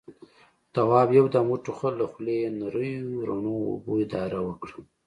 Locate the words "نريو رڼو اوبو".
2.61-3.95